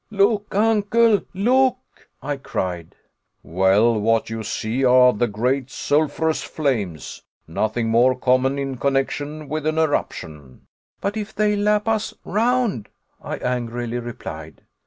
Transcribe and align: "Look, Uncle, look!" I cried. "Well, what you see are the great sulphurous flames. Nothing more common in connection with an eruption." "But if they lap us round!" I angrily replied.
"Look, 0.09 0.55
Uncle, 0.55 1.21
look!" 1.35 1.77
I 2.23 2.35
cried. 2.37 2.95
"Well, 3.43 3.99
what 4.01 4.31
you 4.31 4.41
see 4.41 4.83
are 4.83 5.13
the 5.13 5.27
great 5.27 5.69
sulphurous 5.69 6.41
flames. 6.41 7.21
Nothing 7.47 7.89
more 7.89 8.15
common 8.15 8.57
in 8.57 8.77
connection 8.77 9.47
with 9.47 9.67
an 9.67 9.77
eruption." 9.77 10.61
"But 11.01 11.17
if 11.17 11.35
they 11.35 11.55
lap 11.55 11.87
us 11.87 12.15
round!" 12.25 12.89
I 13.21 13.35
angrily 13.37 13.99
replied. 13.99 14.63